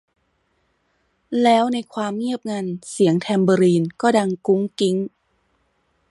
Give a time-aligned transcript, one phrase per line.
[1.43, 4.95] แล้ว ในความเงียบงัน เสียงแทมเบอรีนก็ดังกุ๊งกิ๊ง